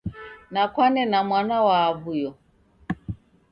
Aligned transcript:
Nakwane 0.53 1.01
na 1.11 1.19
mwana 1.27 1.55
wa 1.67 1.77
awuyo 1.89 2.31